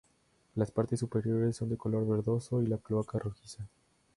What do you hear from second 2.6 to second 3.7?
y la cloaca rojiza.